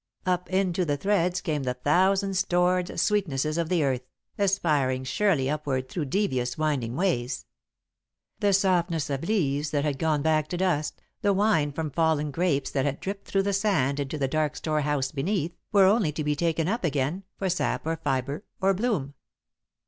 [0.25, 4.01] Up into the threads came the thousand stored sweetnesses of the earth,
[4.35, 7.45] aspiring surely upward through devious, winding ways.
[8.39, 12.71] The softness of leaves that had gone back to dust, the wine from fallen grapes
[12.71, 16.35] that had dripped through the sand into the dark storehouse beneath, were only to be
[16.35, 19.13] taken up again, for sap or fibre or bloom.